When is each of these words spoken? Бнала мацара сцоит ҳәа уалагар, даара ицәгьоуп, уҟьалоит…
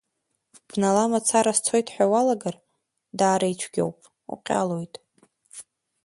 Бнала 0.67 1.05
мацара 1.11 1.53
сцоит 1.57 1.87
ҳәа 1.93 2.05
уалагар, 2.11 2.55
даара 3.17 3.47
ицәгьоуп, 3.53 3.97
уҟьалоит… 4.31 4.93